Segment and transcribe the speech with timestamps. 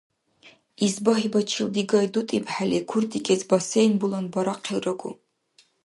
[0.85, 5.11] Исбагьибачил дигай дутӀибхӀели куртӀикӀес бассейн-булан барахъилрагу.